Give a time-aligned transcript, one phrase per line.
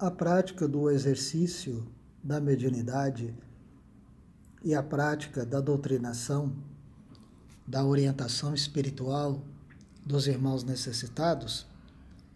[0.00, 1.86] a prática do exercício
[2.24, 3.34] da mediunidade
[4.64, 6.56] e a prática da doutrinação,
[7.66, 9.44] da orientação espiritual
[10.04, 11.66] dos irmãos necessitados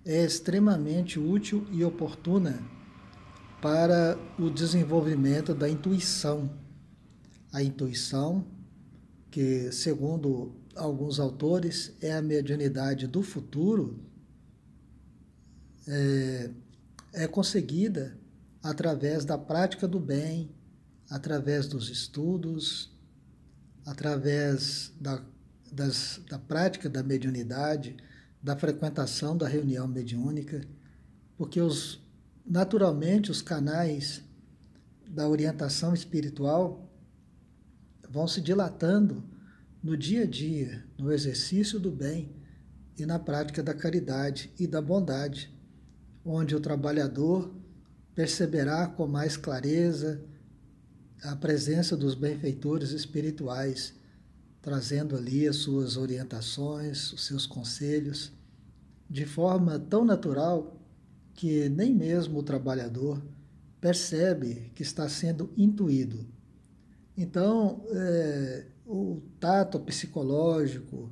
[0.05, 2.63] é extremamente útil e oportuna
[3.63, 6.51] para o desenvolvimento da intuição.
[7.51, 8.45] A intuição,
[9.31, 13.99] que segundo alguns autores é a mediunidade do futuro,
[15.89, 16.51] é,
[17.15, 18.19] é conseguida
[18.63, 20.55] através da prática do bem,
[21.09, 22.93] através dos estudos,
[23.87, 25.23] através da,
[25.71, 27.97] das, da prática da mediunidade,
[28.43, 30.67] da frequentação da reunião mediúnica,
[31.37, 32.01] porque os,
[32.45, 34.23] naturalmente os canais
[35.09, 36.91] da orientação espiritual
[38.09, 39.25] vão se dilatando
[39.83, 42.35] no dia a dia, no exercício do bem
[42.99, 45.53] e na prática da caridade e da bondade,
[46.25, 47.53] onde o trabalhador
[48.15, 50.21] perceberá com mais clareza
[51.23, 53.95] a presença dos benfeitores espirituais,
[54.63, 58.33] trazendo ali as suas orientações, os seus conselhos,
[59.09, 60.81] de forma tão natural
[61.35, 63.23] que nem mesmo o trabalhador
[63.81, 66.27] percebe que está sendo intuído.
[67.17, 71.11] Então, é, o tato psicológico,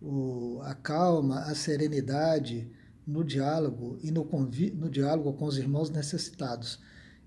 [0.00, 2.70] o, a calma, a serenidade
[3.06, 4.28] no diálogo e no,
[4.74, 6.78] no diálogo com os irmãos necessitados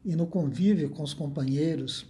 [0.04, 2.06] e no convívio com os companheiros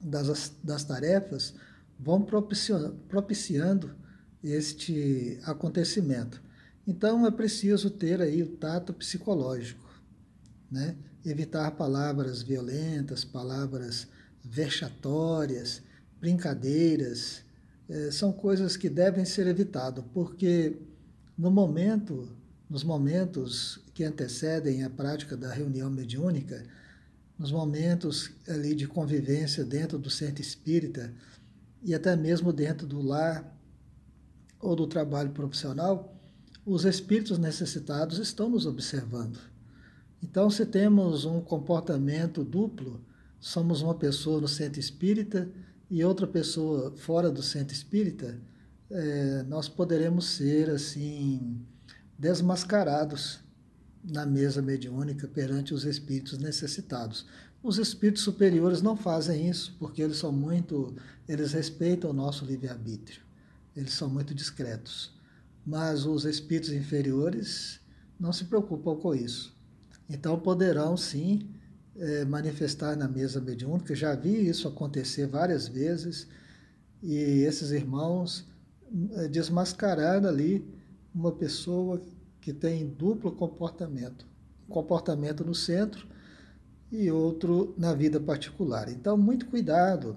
[0.00, 1.54] das, das tarefas
[1.98, 3.94] vão propiciando, propiciando
[4.42, 6.42] este acontecimento.
[6.86, 9.88] Então é preciso ter aí o tato psicológico,
[10.70, 10.96] né?
[11.24, 14.06] evitar palavras violentas, palavras
[14.44, 15.82] vexatórias,
[16.20, 17.42] brincadeiras,
[17.88, 20.76] é, são coisas que devem ser evitadas, porque
[21.36, 22.28] no momento,
[22.74, 26.66] nos momentos que antecedem a prática da reunião mediúnica,
[27.38, 31.14] nos momentos ali de convivência dentro do centro espírita
[31.84, 33.56] e até mesmo dentro do lar
[34.58, 36.20] ou do trabalho profissional,
[36.66, 39.38] os espíritos necessitados estão nos observando.
[40.20, 43.00] Então, se temos um comportamento duplo,
[43.38, 45.48] somos uma pessoa no centro espírita
[45.88, 48.36] e outra pessoa fora do centro espírita,
[48.90, 51.64] é, nós poderemos ser assim
[52.18, 53.40] desmascarados
[54.04, 57.26] na mesa mediúnica perante os espíritos necessitados.
[57.62, 60.94] Os espíritos superiores não fazem isso porque eles são muito,
[61.26, 63.22] eles respeitam o nosso livre-arbítrio.
[63.74, 65.12] Eles são muito discretos.
[65.66, 67.80] Mas os espíritos inferiores
[68.20, 69.56] não se preocupam com isso.
[70.08, 71.48] Então poderão sim
[71.96, 73.94] é, manifestar na mesa mediúnica.
[73.94, 76.28] Já vi isso acontecer várias vezes
[77.02, 77.14] e
[77.44, 78.46] esses irmãos
[79.12, 80.66] é, desmascarar ali
[81.14, 82.02] uma pessoa
[82.40, 84.26] que tem duplo comportamento,
[84.68, 86.06] comportamento no centro
[86.90, 88.88] e outro na vida particular.
[88.88, 90.16] Então, muito cuidado,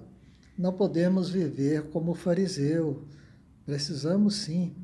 [0.58, 3.06] não podemos viver como fariseu.
[3.66, 4.76] Precisamos sim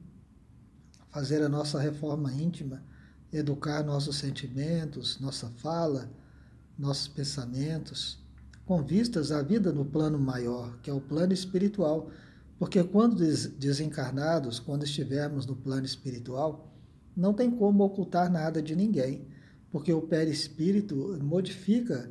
[1.10, 2.84] fazer a nossa reforma íntima,
[3.32, 6.10] educar nossos sentimentos, nossa fala,
[6.78, 8.20] nossos pensamentos,
[8.66, 12.10] com vistas à vida no plano maior, que é o plano espiritual.
[12.64, 13.18] Porque quando
[13.58, 16.74] desencarnados, quando estivermos no plano espiritual,
[17.14, 19.28] não tem como ocultar nada de ninguém,
[19.70, 22.10] porque o perispírito modifica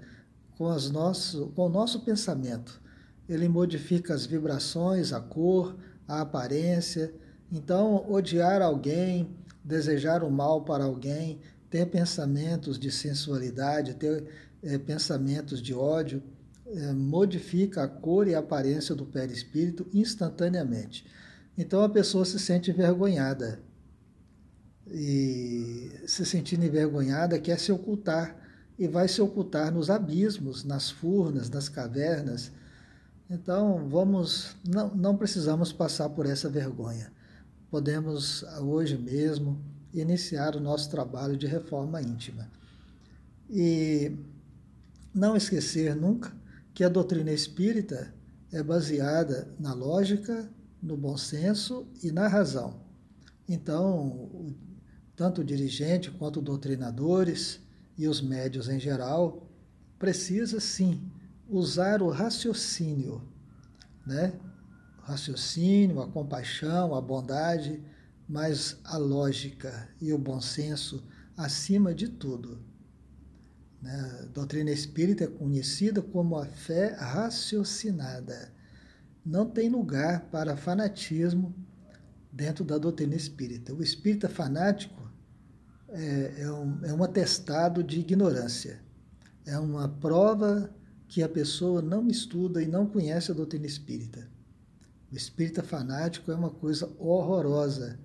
[0.59, 2.83] com, as nosso, com o nosso pensamento.
[3.27, 5.75] Ele modifica as vibrações, a cor,
[6.07, 7.15] a aparência.
[7.51, 14.27] Então, odiar alguém, desejar o mal para alguém, ter pensamentos de sensualidade, ter
[14.63, 16.23] é, pensamentos de ódio,
[16.95, 21.07] modifica a cor e a aparência do perispírito instantaneamente.
[21.57, 23.61] Então a pessoa se sente envergonhada
[24.87, 28.37] e se sentindo envergonhada, quer se ocultar
[28.79, 32.51] e vai se ocultar nos abismos, nas furnas, nas cavernas.
[33.31, 37.13] Então, vamos, não, não precisamos passar por essa vergonha.
[37.71, 39.63] Podemos hoje mesmo
[39.95, 42.51] iniciar o nosso trabalho de reforma íntima.
[43.49, 44.17] E
[45.15, 46.33] não esquecer nunca
[46.75, 48.15] que a doutrina espírita
[48.51, 50.51] é baseada na lógica,
[50.83, 52.81] no bom senso e na razão.
[53.49, 54.55] Então,
[55.15, 57.61] tanto o dirigente quanto doutrinadores
[57.97, 59.49] e os médios em geral,
[59.99, 61.11] precisa sim
[61.49, 63.23] usar o raciocínio,
[64.07, 64.33] né?
[64.99, 67.83] O raciocínio, a compaixão, a bondade,
[68.29, 71.05] mas a lógica e o bom senso
[71.37, 72.65] acima de tudo.
[73.83, 74.21] Né?
[74.23, 78.53] A doutrina espírita é conhecida como a fé raciocinada.
[79.27, 81.55] Não tem lugar para fanatismo
[82.33, 83.75] dentro da doutrina espírita.
[83.75, 85.03] O espírita fanático
[85.89, 88.81] é, é, um, é um atestado de ignorância.
[89.45, 90.73] É uma prova
[91.09, 94.31] que a pessoa não estuda e não conhece a doutrina espírita.
[95.11, 97.99] O espírita fanático é uma coisa horrorosa.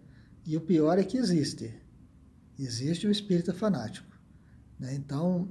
[0.46, 1.74] E o pior é que existe.
[2.60, 4.08] Existe o espírita fanático.
[4.78, 4.94] Né?
[4.96, 5.48] Então,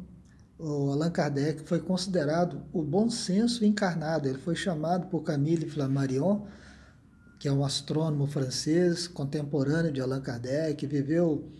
[0.58, 4.28] o Allan Kardec foi considerado o bom senso encarnado.
[4.28, 6.46] Ele foi chamado por Camille Flammarion,
[7.38, 11.52] que é um astrônomo francês contemporâneo de Allan Kardec, viveu,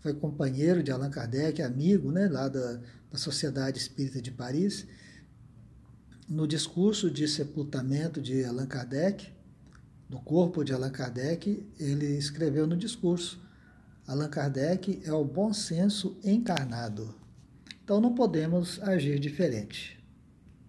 [0.00, 2.80] foi companheiro de Allan Kardec, amigo né, lá da,
[3.10, 4.86] da Sociedade Espírita de Paris.
[6.28, 9.32] No discurso de sepultamento de Allan Kardec,
[10.08, 13.40] do corpo de Allan Kardec, ele escreveu no discurso:
[14.06, 17.14] Allan Kardec é o bom senso encarnado.
[17.88, 19.97] Então não podemos agir diferente.